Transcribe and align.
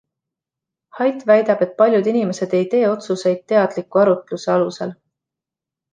Haidt 0.99 1.25
väidab, 1.31 1.61
et 1.65 1.75
paljud 1.83 2.09
inimesed 2.13 2.57
ei 2.61 2.63
tee 2.71 2.81
otsuseid 2.95 3.47
teadliku 3.53 4.03
arutluse 4.05 4.55
alusel. 4.55 4.99